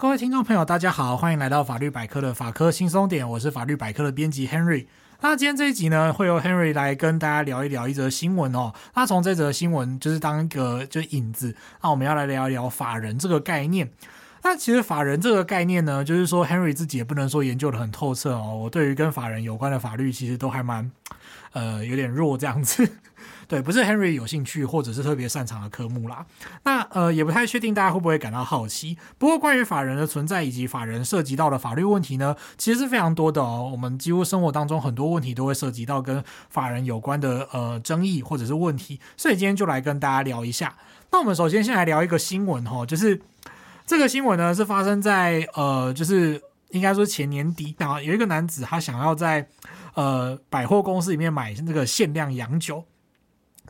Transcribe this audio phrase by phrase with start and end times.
[0.00, 4.86] 各位听众朋友，大家好，欢迎来到法律百科的法科轻松点，我是法律百科的编辑 Henry。
[5.20, 8.72] 那今天这一集呢，会由 Henry 来跟大家聊一聊一则新闻哦。
[8.94, 13.90] 那从这则新闻就是当一个就是引子，那我们要来聊一聊法人这个概念。
[14.42, 18.56] 那其实法人这个概念呢，就是说 Henry 自己也不能说研究得很透彻哦。
[18.56, 20.90] 我对于跟法人有关的法律，其实都还蛮
[21.52, 22.90] 呃有点弱这样子。
[23.50, 26.24] 对，不是 Henry 有兴趣或者是特别擅长的科目啦。
[26.62, 28.96] 那呃，也不太确定大家会不会感到好奇。
[29.18, 33.68] 不过，关于法人的存在以及法人涉及到的法律问题呢，其实是非常多的哦。
[33.72, 40.72] 我们几乎生活当中很多问题都会涉及到跟法人有关的呃争议或者是问题，所以今天就来跟大家聊一下。
[41.10, 43.20] 那我们首先先来聊一个新闻哈，就是
[43.84, 46.40] 这个新闻呢是发生在呃，就是
[46.70, 49.44] 应该说前年底啊，有一个男子他想要在
[49.94, 52.84] 呃百货公司里面买那个限量洋酒。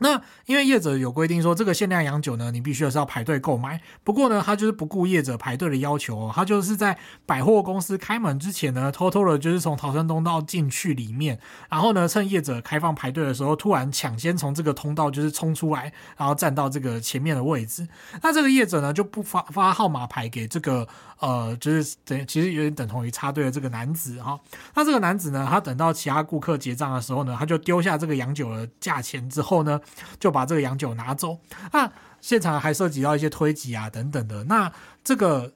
[0.03, 3.79] 那因为业者有规定说，这个限量洋酒呢，你必须是要排队购买。
[4.03, 17.87] 不过呢，他就是不顾业者排队的要求哦，他就是在百货公司开门之前呢，偷偷的就是从逃生通道进去里面，然后呢，趁业者开放排队的时候，突然抢先从这个通道就是冲出来，然后站到这个前面的位置。
[18.23, 20.87] 那这个业者呢，就不发发号码牌给这个
[21.19, 24.39] 呃，就是等其实有点等同于插队的这个男子哈。
[24.73, 29.79] 那这个男子呢，他等到其他顾客结账的时候呢，他就丢下这个洋酒的价钱之后呢。
[30.19, 31.39] 就把这个洋酒拿走，
[31.71, 34.43] 那现场还涉及到一些推挤啊等等的。
[34.43, 34.71] 那
[35.03, 35.53] 这个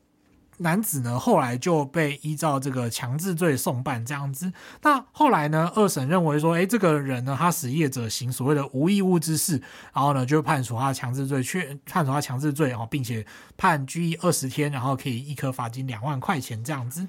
[0.58, 4.52] 男子呢，后来就被依照这个强制罪送办这样子。
[4.81, 9.61] 那后来呢，二审认为说，诶，这个人呢，他使业者行所谓的无义务之事，
[9.94, 13.23] 然后呢，就判处他强制罪，确判处他强制罪哦，并且
[13.58, 17.06] 判拘役二十天，然后可以一颗罚金两万块钱这样子。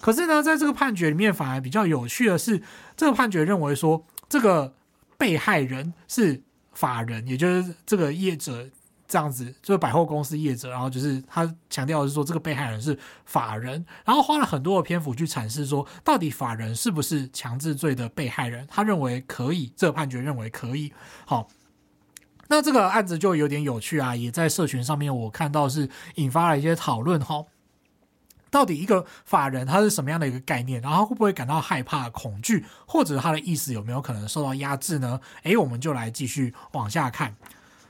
[0.00, 2.62] 可是呢，在这个判决里面，反而比较有趣的是，
[2.96, 4.74] 这个判决认为说，这个
[5.18, 6.42] 被害人是。
[6.72, 8.68] 法人，也就是这个业者
[9.06, 18.66] 这样子，就是百货公司业者，然后就是他强调的是说，这个被害人是法人，然后花了很多的篇幅去阐释说，到底法人是不是强制罪的被害人？
[18.70, 20.92] 他认为可以，这个判决认为可以。
[21.26, 21.48] 好，
[22.48, 27.44] 那这个案子就有点有趣啊，也在社群上面我看到是引发了一些讨论哈。
[28.52, 30.80] 到底一个法人他是什么样的一个概念？
[30.82, 35.18] 然后会不会感到害怕、恐惧，或者他的意思有没有可能受到压制呢？
[35.44, 37.34] 诶，我们就来继续往下看。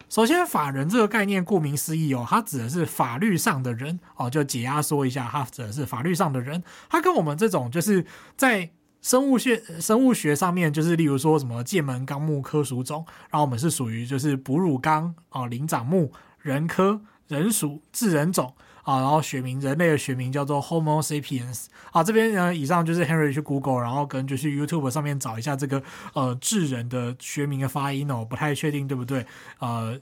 [0.09, 6.63] 首先，法人这个概念，顾名思义哦，它指的是法律上的人哦，就解压缩一下，它指的是法律上的人。
[6.89, 8.07] 它跟我们这种就是
[8.37, 8.71] 在
[9.03, 18.55] 生物学、生物学上面，就是例如说什么界门纲目科属种，然后我们是属于就是哺乳纲哦，灵长目人科人属智人种。
[18.83, 21.67] 啊，然后学名，人类的学名叫做 Homo sapiens。
[21.93, 25.81] 啊，这边呢，以上就是 Henry 去 Google，然后跟就去 YouTube 上面找一下这个
[26.15, 29.25] 呃智人的学名的发音哦，不太确定对不对？
[29.61, 29.97] 呃，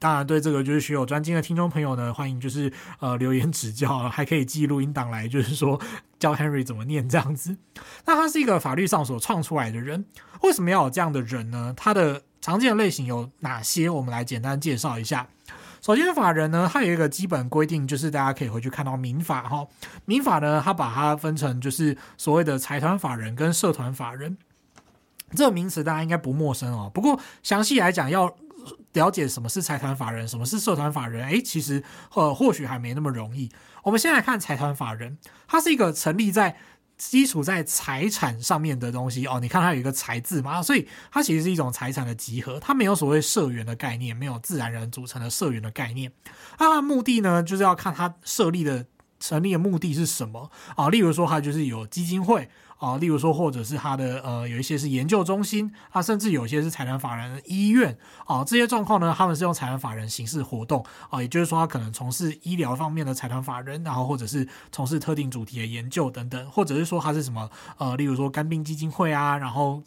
[0.00, 5.78] 当然对这个就是学有专精的听众朋友呢，欢迎就是呃留言指教，还可以记录音档来就是说
[6.18, 7.54] 教 Henry 怎么念这样子。
[8.06, 10.06] 那他是一个法律上所创出来的人，
[10.40, 11.74] 为什么要有这样的人呢？
[11.76, 13.90] 他的常见的类型有哪些？
[13.90, 15.28] 我们来简单介绍一下。
[15.82, 19.66] 首先，法人呢，它有一个基本规定，就是大家可以回去看到民法哈。
[20.06, 24.36] 民法呢，它把它分成就是所谓的财团法人跟社团法人。
[25.34, 26.90] 这个名词大家应该不陌生哦。
[26.92, 28.34] 不过详细来讲，要
[28.92, 31.82] 了解什么是财团法人，什么是社团法人，诶，其实
[32.14, 33.50] 呃或许还没那么容易。
[33.82, 36.56] 我们先来看财团法人，它是一个成立在。
[37.00, 46.12] 基础在财产上面的东西哦，你看它有一个“财”字嘛，所以它其实是一种财产的集合，它没有所谓社员的概念，没有自然人组成的社员的概念。
[46.58, 48.84] 它的目的呢，就是要看它设立的、
[49.20, 50.88] 成立的目的是什么啊？
[50.88, 52.48] 例如说，它就是有基金会。
[52.80, 57.94] 啊，例如说，或者是它的呃，有一些是研究中心，啊，甚至有些是财团法人的医院，
[58.24, 69.82] 啊，这些状况呢，他们是用财团法人形式活动，啊，也就是说，他可能从事医疗方面的财团法人，然后或者是从事特定主题的研究等等，或者是说他是什么呃，例如说肝病基金会啊，然后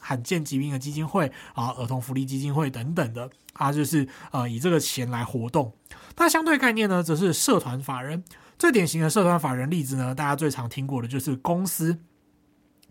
[0.00, 5.72] 罕见疾病的基金会啊，儿童福利基金会等等的，他就是呃以这个钱来活动。
[6.16, 8.24] 那相对概念呢，则是社团法人。
[8.62, 11.98] 最典型的社团法人例子呢，大家最常听过的就是公司。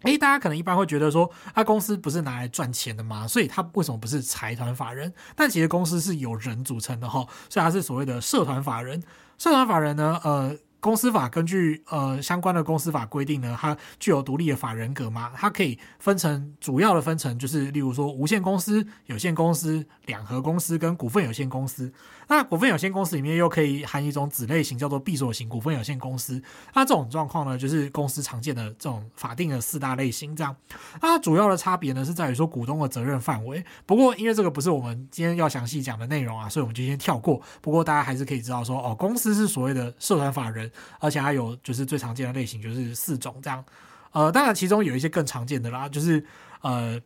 [0.01, 3.25] 诶，大家可能一般会觉得说，啊，公司不是拿来赚钱的吗？
[3.25, 5.13] 所以它为什么不是财团法人？
[5.33, 9.01] 但其实公司是由人组成的哈，所以它是所谓的社团法人。
[9.37, 10.57] 社团法人呢，呃。
[10.81, 21.93] 公司法根据呃相关的公司法规定呢，它具有独立的法人格嘛，它可以分成主要的分成就是例如说无限公司、有限公司、两合公司跟股份有限公司。
[22.27, 26.41] 那股份有限公司里面又可以含一种子类型叫做闭锁型股份有限公司。
[26.73, 30.55] 那这种状况呢，就是公司常见的这种法定的四大类型这样。
[31.01, 33.63] 那它主要的差别呢是在于说股东的责任范围。
[33.85, 37.39] 不过因为这个不是我们今天要详细讲的内容啊，所以我们就先跳过。
[37.61, 40.70] 不过大家还是可以知道说哦，公司是所谓的社团法人。
[40.99, 43.63] 而且还有就是最常见的类型就是四种这样。
[44.11, 46.23] 呃，当然其中有一些更常见的啦，就是
[46.61, 46.99] 呃，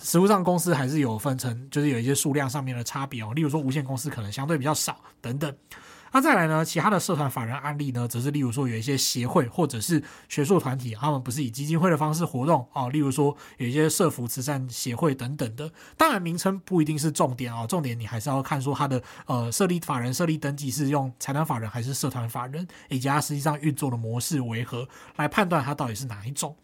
[0.00, 3.32] 实物上公司还是有分成，就是有一些数量上面的差别哦。
[3.34, 5.54] 例如说无线公司可能相对比较少等等。
[6.12, 6.64] 那再来呢？
[6.64, 12.88] 其他的社团法人案例呢，则是例如说有一些协会或者是学术团体，他们不是以基金会的方式活动哦。
[12.90, 15.70] 例如说有一些社福慈善协会等等的。
[15.96, 26.56] 当然，名称不一定是重点哦，重点你还是要看说它的呃设立法人设立登记是用财团法人还是社团法人，以及它实际上运作的模式为何，来判断它到底是哪一种。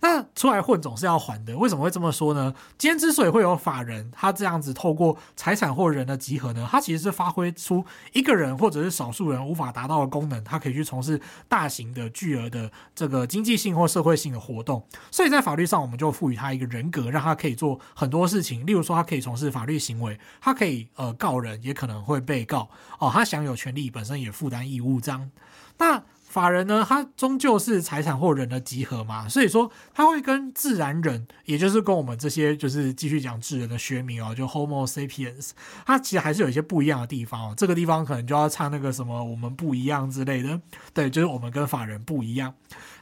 [0.00, 2.54] 那出来混总是要还的，为什么会这么说呢？
[2.76, 14.84] 今天之所以会有法人，他这样子透过财产或人的集合呢，他其实是发挥出一个人或者是少数人无法达到的功能，他可以去从事大型的巨额的这个经济性或社会性的活动。
[15.10, 18.66] 所以在法律上，我们就赋予他一个人格，让他可以做很多事情。
[18.66, 22.68] 例如说，他可以从事法律行为，他可以呃告人，也可能会被告
[22.98, 23.10] 哦。
[23.12, 25.30] 他享有权利，本身也负担义务，这样。
[25.78, 26.02] 那
[26.36, 35.52] 法人呢，它终究是财产或人的集合嘛，所以说它会跟自然人，也就是跟我们这些就是继续讲智人的学名哦，就 Homo sapiens，
[35.86, 37.54] 它其实还是有一些不一样的地方哦。
[37.56, 40.60] 这个地方可能就要唱那个什么“我们不一样”之类的，
[40.92, 42.52] 对，就是我们跟法人不一样。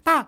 [0.04, 0.24] 那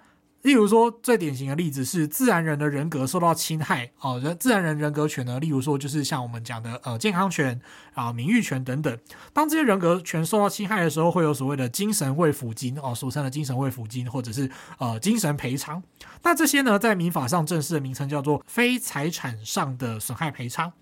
[0.46, 7.60] 例如说，最典型的例子是自然人的人格受到侵害哦，人自然人人格权呢，例如说就是像我们讲的呃健康权
[7.94, 8.96] 啊、名誉权等等。
[9.32, 14.48] 当这些人格权受到侵害的时候，会有所谓的精神慰抚金哦，俗称的精神慰抚金，或者是
[14.78, 15.82] 呃精神赔偿。
[16.22, 20.72] 那这些呢，在民法上正式的名称叫做非财产上的损害赔偿。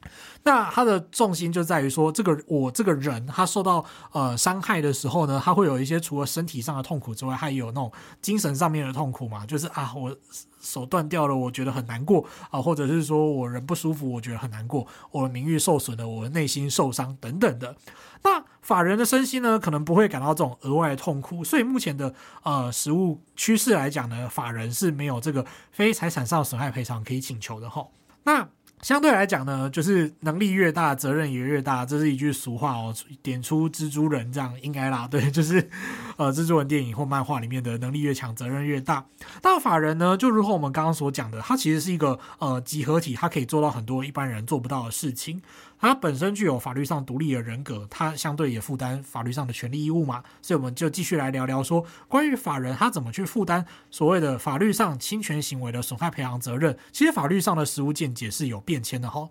[0.43, 3.83] 那它的重心就在于说，这个我这个人他受到
[4.13, 7.91] 呃伤害的时候呢，他会有一些除了身体上的痛苦之外，还有那种
[8.21, 10.17] 精神上面的痛苦嘛，就就是啊，我
[10.61, 17.77] 手断掉了，我觉得很难过啊，或者是说我人不舒服，我觉得很难过，我的名誉受损了，我的内心受伤等等的。
[18.25, 22.13] 那法人的身心呢，可能不会感到这种额外的痛苦，所以目前的
[22.43, 27.87] 呃实物趋势来讲呢，法人是没有这个非财产上损害赔偿可以请求的哈。
[28.25, 28.49] 那
[28.85, 32.95] 相对来讲呢，就是能力越大，责任也越大，这是一句俗话哦。
[33.23, 35.71] 点出蜘蛛人这样应该啦，对，就是
[36.19, 39.07] 呃，蜘蛛人电影或漫画里面的能力越强，责任越大。
[39.41, 45.41] 大法人呢，就如同我们刚刚所讲的，他其实是一个呃集合体，他可以做到很多一般人做不到的事情。
[45.79, 56.77] 它本身具有法律上独立的人格，它相对也负担法律上的权利义务嘛，所以我们就继续来聊聊说，关于法人他怎么去负担所谓的法律上侵权行为的损害赔偿责任。
[56.93, 59.29] 其实法律上的实务见解是有变迁的哈。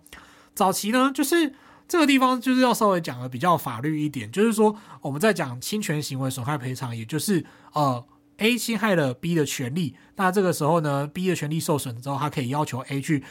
[0.54, 1.52] 早期呢，就是
[1.88, 8.04] 这个地方就是要稍微讲的比较法律一点，就是说我们在讲侵权行为损害赔偿，也就是呃。
[8.38, 13.22] A 侵害了 B 的权利，那这个时候呢，B 的权利受损之后，他可以要求 A 去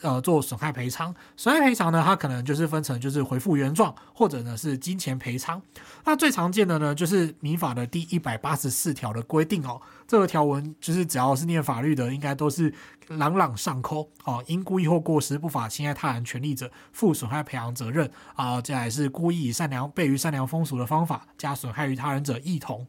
[0.00, 1.14] 呃做损害赔偿。
[1.36, 5.60] 损害赔偿呢，它可能就是分成就是恢复原状，或者呢是金钱赔偿。
[6.04, 9.80] 那最常见的呢，就是民法的第一百八十四条的规定哦。
[10.08, 12.72] 这个条文就是只要是念法律的，应该都是
[13.08, 14.42] 朗朗上口哦。
[14.46, 18.60] 因故意或过失不法侵害他人权利者，负损害赔偿责任啊。
[18.62, 22.86] 接下来是故意以善良悖于善良风俗的方法，加损害于他人者，一同。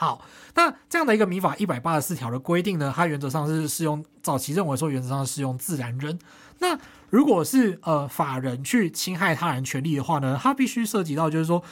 [0.00, 0.24] 好，
[0.54, 6.18] 那这样的一个民法一百八十四条的规定呢，它原则上是适用，早期认为说原则上是适用自然人。
[6.60, 6.78] 那
[7.10, 11.62] 如果是呃法人去侵害他人权利的话呢，它必须涉及到就是说。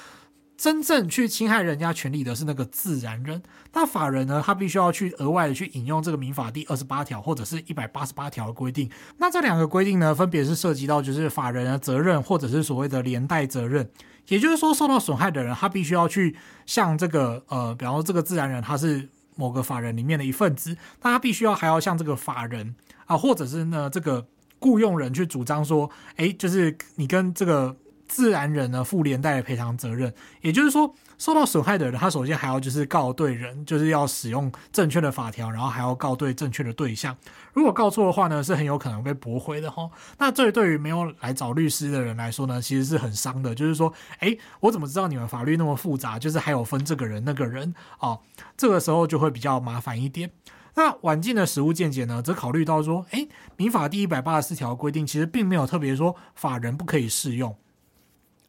[0.59, 3.41] 真正去侵害人家权利的是那个自然人，
[3.73, 4.43] 那法人呢？
[4.45, 8.91] 他必须要去额外的去引用这个民法第二十八条或者是一百八十八条的规定。
[9.19, 13.89] 那这两个规定呢，分别是涉及到就是法人的责任或者是所谓的连带责任。
[14.27, 16.35] 也就是说，受到损害的人，他必须要去
[16.67, 22.75] 向这个呃，比方说这个自然人他是某个法人里面的一份子，那他必须要还要向这个法人
[23.07, 24.27] 啊，或者是呢这个
[24.59, 27.77] 雇佣人去主张说，诶，就是你跟这个。
[28.09, 37.17] 自然人呢负连带的赔偿责任，也就是说，受到损害的人，他首先还要就是告对人，就是要使用正确的法条，然后还要告对正确的对象。
[37.53, 39.91] 如果告错的话呢，是很有可能被驳回的哈。
[40.19, 43.55] 那这对于没有来找律师的人来说呢，其实是很伤的。
[43.55, 46.19] 就是说，诶，我怎么知道你们法律那么复杂？
[46.19, 48.21] 就是还有分这个人那个人哦，
[48.57, 50.31] 这个时候就会比较麻烦一点。
[50.77, 57.57] 那晚近的实务见解呢，则考虑到说，诶，民法第一百八十四条规定其实并没有特别说法人不可以适用。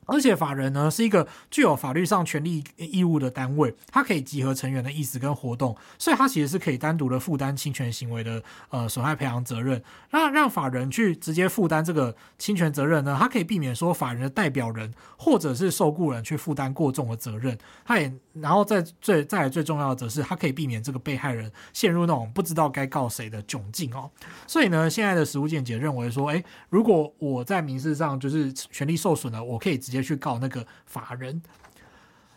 [0.09, 9.81] 而且法人呢是一个具有法律上权利义务的单位，它可以集合成员的意思跟活动，所以它其实是可以单独的负担侵权行为的呃损害赔偿责任。
[10.09, 17.55] 那让法人去直接负担这个侵权责任呢，它可以避免说法人的代表人或者是受雇人去负担过重的责任。
[17.85, 24.09] 它也然后再最再来最重要的则是，它可以避免这个被害人陷入那种不知道该告谁的窘境哦。
[24.47, 29.98] 所以呢，现在的实务见解认为说，诶，如果我在民事上就是权利受损了，我可以直接。
[30.03, 31.41] 去告那个法人，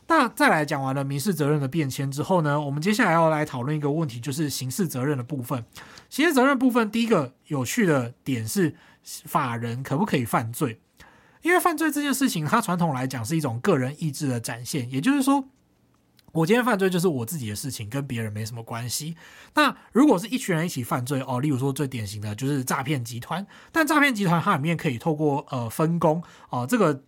[0.09, 5.65] 那再来讲完了民事责任的变迁之后呢，我们接下来要来讨论一个问题，就是刑事责任的部分。
[6.11, 10.81] 刑事责任部分，第一个有趣的点是法人可不可以犯罪？
[11.41, 15.49] 因为犯罪这件事情，它传统来讲是一种个人意志的展现，也就是说，
[16.33, 19.17] 我今天犯罪就是我自己的事情，跟别人没什么关系。
[19.55, 27.03] 那如果是一群人一起犯罪哦，例如说最典型的就是诈骗集团，但诈骗集团它里面可以透过呃分工哦，这个。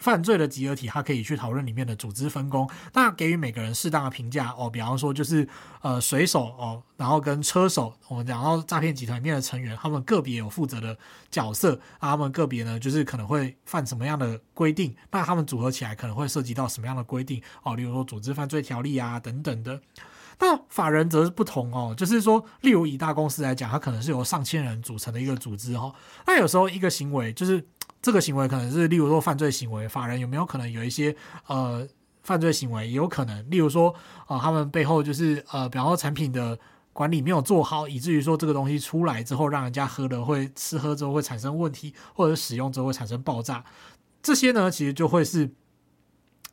[0.00, 4.68] 犯罪的集合体，他可以去讨论里面的组织分工，那给予每个人适当的评价哦。
[4.68, 5.48] 比方说，就是
[5.80, 10.98] 呃水手哦，然后跟车手，我们讲到诈骗集团里面的成员，他们个别有负责的
[11.30, 19.80] 角色啊，他们个别呢就是可能会犯什么样的规定，那他们组合起来可能会涉及到什么样的规定哦，例如说组织犯罪条例啊等等的。
[20.40, 25.94] 那法人则是不同哦，就是说，例如以大公司来讲，它可能是由上千人组成的一个组织、哦，
[26.26, 27.64] 那有时候一个行为就是。
[28.00, 31.14] 这个行为可能是，例如说犯罪行为，法人有没有可能有一些
[31.46, 31.86] 呃
[32.22, 32.86] 犯罪行为？
[32.86, 33.90] 也有可能，例如说
[34.26, 36.58] 啊、呃，他们背后就是呃，比方说产品的
[36.92, 43.64] 管理没有做好，以至于说这个东西出来之后，让人家喝了会吃喝之后会产生问题，或者使用之后会产生爆炸，
[44.22, 45.50] 这些呢，其实就会是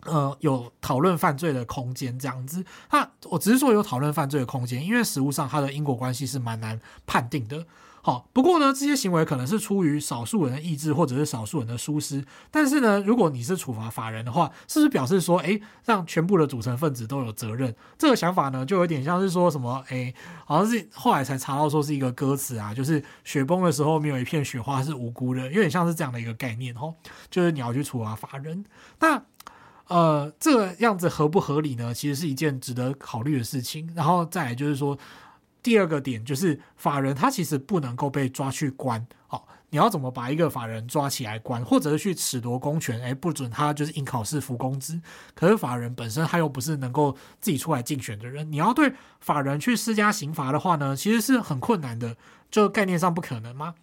[0.06, 2.66] 呃有讨论犯罪的空间这样子。
[2.92, 7.66] 那我只是说有讨论犯罪的空间，因为实务上它的因果关系是蛮难判定的。
[8.06, 12.24] 好，不过呢，这些行为可能是出于少数人的意志，或者是少数人的疏失。
[12.52, 17.76] 但是呢，如果你是处罚法人的话，是不是表示说，诶，让全部的组成分子都有责任？
[17.98, 20.14] 这个想法呢，就有点像是说什么，诶，
[20.46, 26.94] 好像是后来才查到说是一个歌词啊，就是雪崩的时候没有一片雪花是无辜的，有点像是这样的一个概念哦，
[27.32, 28.64] 就是你要去处罚法人。
[29.00, 29.20] 那
[29.88, 31.92] 呃，这个样子合不合理呢？
[31.96, 33.92] 其实是一件值得考虑的事情。
[33.96, 34.96] 然后再来就是说。
[35.66, 39.04] 第二个点就是法人，他其实不能够被抓去关。
[39.30, 39.42] 哦，
[39.72, 43.02] 你要怎么把一个法人抓起来关，或者是去褫夺公权？
[43.02, 45.02] 诶，不准他就是应考试付工资。
[45.34, 52.16] 可是法人本身他又不是能够自己出来竞选的人，你要对法人去施加刑罚的话呢，其实是很困难的，
[52.52, 53.74] 就概念上不可能吗？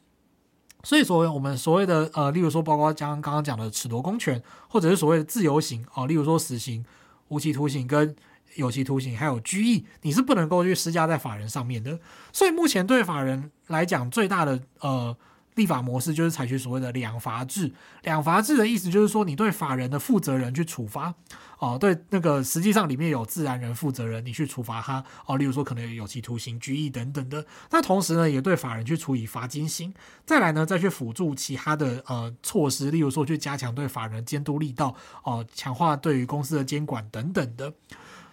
[0.85, 6.85] 所以所谓我们所谓的呃，例如说包括将刚刚讲的褫夺公权，或者是所谓的自由刑哦，例如说死刑、
[7.27, 8.15] 无期徒刑跟。
[8.55, 11.99] 有期徒刑还有拘役，你是不能够去施加在法人上面的。
[12.33, 15.17] 所以目前对法人来讲，最大的呃
[15.55, 17.73] 立法模式就是采取所谓的两罚制。
[18.03, 21.15] 两罚制的意思就是说，你对法人的负责人去处罚
[21.59, 27.45] 哦，对那个实际上里面有自然人负责人，你去处罚他哦，例如说可能有有期徒刑、拘役等等的。
[27.71, 29.93] 那同时呢，也对法人去处以罚金刑。
[30.27, 37.73] 再来呢，再去辅助其他的呃措施，例如说去加强对法人监督力道哦，强化对于公司的监管等等的。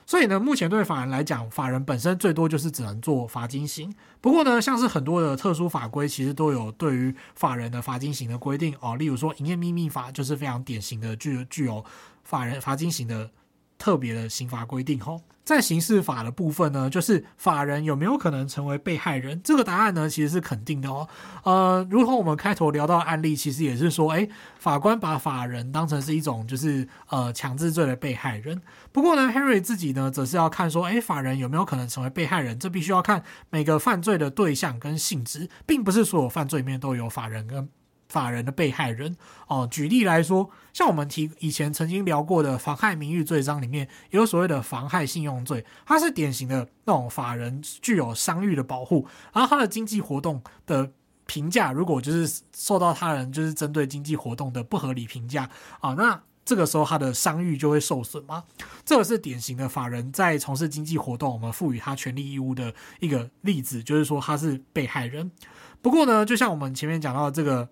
[0.10, 3.94] 所以呢，目前对法人来讲，法人本身最多就是只能做罚金刑。
[4.20, 8.96] 不过呢，像是很多的特殊法规，其实都有对于法人的罚金刑的规定哦。
[8.96, 11.86] 例如说，营业秘密法就是非常典型的具具有
[12.24, 13.30] 法人罚金刑的
[13.78, 15.22] 特别的刑罚规定吼。
[15.50, 19.42] 在刑事法的部分呢，就是法人有没有可能成为被害人？
[19.44, 21.08] 这个答案呢，其实是肯定的哦。
[21.44, 24.30] 呃，如同我们开头聊到的案例，其实也是说，诶，
[24.60, 28.62] 法官把法人当成是一种就是呃强制罪的被害人。
[28.92, 32.60] 不过呢，Henry 自己呢，则是要看说，诶，法人有没有可能成为被害人？
[32.60, 37.68] 这必须要看每个犯罪的对象跟性质，并不是所有犯罪里面都有法人跟。
[38.10, 39.16] 法人的被害人
[39.48, 50.92] 哦，举例来说，像我们提以前曾经聊过的妨害名誉罪章里面，有所谓的妨害信用罪，它是典型的那种法人具有商誉的保护，然后他的经济活动的
[51.28, 55.48] 评价，如果就是受到他人就是针对经济活动的不合理评价
[55.80, 58.44] 啊，那这个时候他的商誉就会受损吗？
[58.84, 65.30] 这个是典型的法人在从事经济活动，我们赋予他权利义务的一个例子，就是说他是被害人。
[65.80, 67.70] 不过呢，就像我们前面讲到的这个。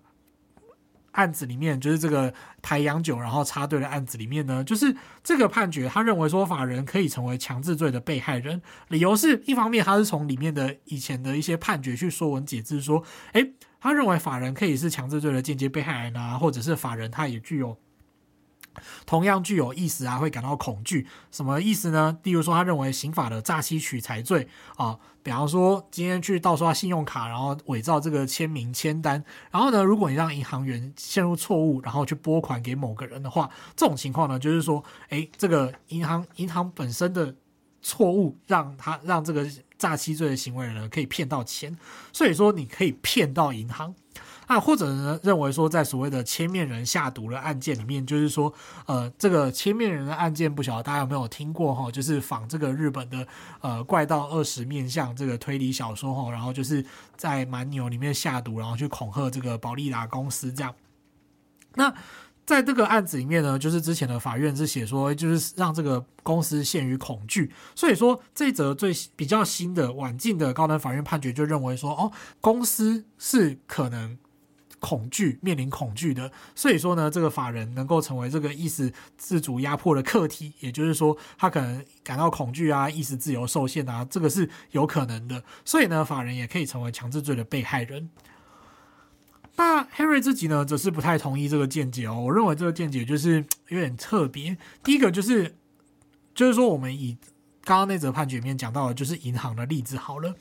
[1.12, 17.76] 案子里面就是这个台阳酒，然后插队的案子里面呢，就是这个判决，他认为说法人可以成为强制罪的被害人，理由是一方面他是从里面的以前的一些判决去说文解字，说，诶，他认为法人可以是强制罪的间接被害人啊，或者是法人他也具有。
[19.06, 22.18] 同样具有意识啊，会感到恐惧，什么意思呢？
[22.22, 37.34] 例如说，他认为刑法的诈欺取财罪啊，比方说今天去盗刷信用卡，然后伪造这个签名签单，然后呢，如果你让银行员陷入错误，然后去拨款给某个人的话，这种情况呢，就是说，诶，这个银行银行本身的
[37.82, 41.76] 错误，让他让这个诈欺罪的行为人可以骗到钱，
[42.12, 43.94] 所以说你可以骗到银行。
[44.48, 48.52] 啊，或者呢，认为说，在所谓的千面人下毒的案件里面，就是说，
[48.86, 51.90] 呃，这个千面人的案件，不晓得大家有没有听过哈？
[51.90, 53.28] 就是仿这个日本的
[53.60, 56.82] 呃怪盗二十面相这个推理小说哈，然后就是
[57.14, 60.74] 在蛮牛里面下毒，然后去恐吓这个宝丽达公司这样。
[61.74, 61.92] 那
[62.46, 67.52] 在这个案子里面呢，就是之前的法院是写说，就是让这个公司陷于恐惧。
[67.74, 74.16] 所以说，这则最比较新的晚近的高等法院判决就认为说，哦，公司是可能
[74.80, 76.30] 恐惧、面临恐惧的。
[76.54, 85.42] 所以说呢，这个法人能够成为这个意识自主压迫的客体，也就是说，他可能感到恐惧啊，意识自由受限啊，这个是有可能的。
[85.64, 88.08] 所以呢，法人也可以成为强制罪的被害人。
[89.56, 92.20] 那 Henry 自己呢，则是不太同意这个见解哦。
[92.20, 94.56] 我认为这个见解就是有点特别。
[94.84, 95.56] 第一个就是，
[96.34, 97.16] 就是说我们以
[97.64, 100.34] 刚刚那则判决里面讲到的，就是银行的例子好了。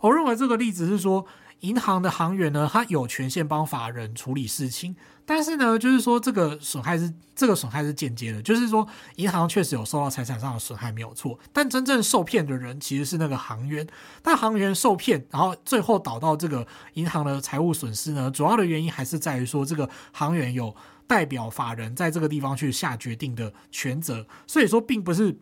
[0.00, 1.26] 我认为这个例子是说。
[1.62, 13.86] 银行的行员呢，他有权限帮法人处理事情，但是呢，就是说这个损害是这个损害是间接的，就是说银行确实有受到财产上的损害没有错，但真正受骗的人其实是那个行员。
[14.22, 20.74] 但行员受骗，然后最后导到这个银行的财务损失呢，主要的原因还是在于说这个行员有
[21.06, 25.38] 代表法人在这个地方去下决定的权责，所以说并不是。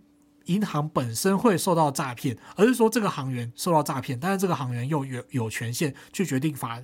[0.47, 6.81] 银行本身会受到诈骗，而是说这个行员受到诈骗，但是这个行员又有有权限去决定法，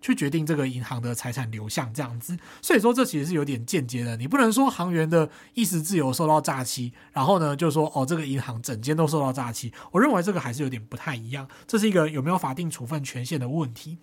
[0.00, 2.36] 去决定这个银行的财产流向这样子。
[2.62, 9.72] 所以说这其实是有点间接的，你不能说行员的意识自由受到诈欺，然后呢就说哦这个银行整间都受到诈欺。
[9.90, 13.98] 我认为这个还是有点不太一样，这是一个有没有法定处分权限的问题。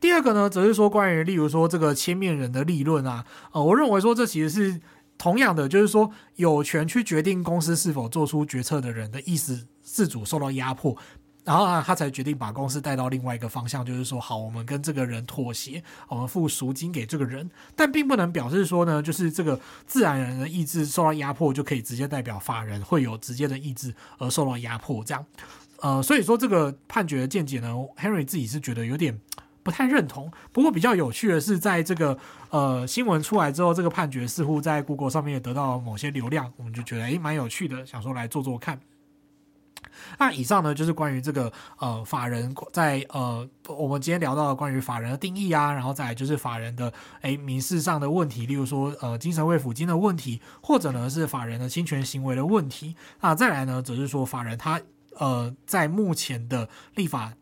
[0.00, 4.80] 第二个呢，则是说关于例如说这个千面人的利论啊，呃，我认为说这其实是。
[5.18, 10.96] 同样的，就是说，有权去决定公司是否做出决策的人的意识自主受到压迫，
[11.44, 25.26] 然后啊，他才决定把公司带到另外一个方向，就是说，好，我们跟这个人妥协，我们付赎金给这个人，但并不能表示说呢，就是这个自然人的意志受到压迫，就可以直接代表法人会有直接的意志而受到压迫，这样，
[25.80, 29.20] 呃，所以说这个判决的见解呢，Henry 自己是觉得有点。
[29.68, 38.80] 不太认同，不过比较有趣的是，在这个呃新闻出来之后，这个判决似乎在 Google 上面也得到了某些流量，我们就觉得诶蛮有趣的，想说来做做看。
[40.18, 52.96] 那以上呢就是关于这个呃法人在呃我们今天聊到的关于法人的定义啊，然后再来就是法人的诶民事上的问题，例如说呃精神慰抚金的问题，或者呢是法人的侵权行为的问题。
[53.20, 54.80] 那再来呢则是说法人他
[55.18, 57.34] 呃在目前的立法。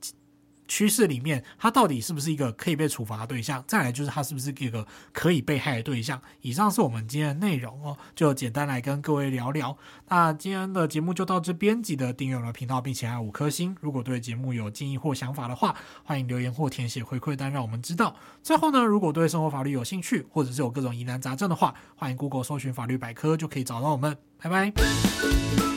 [0.69, 3.63] 趋势里面，他到底是不是一个可以被处罚的对象？
[3.67, 6.21] 再来就是他是不是一个可以被害的对象？
[6.41, 9.77] 以上是我们今天的内容哦，就简单来跟各位聊聊。
[10.09, 13.77] 那今天的节目就到这边，记得订阅我们的频道，并且按五颗星。
[13.81, 18.17] 如果对节目有建议或想法的话，欢迎留言或填写回馈单，让我们知道。
[18.43, 24.17] 最后呢，如果对生活法律有兴趣，或者是有各种疑难杂症的话，欢迎 Google 搜寻法律百科，就可以找到我们。
[24.39, 25.76] 拜拜。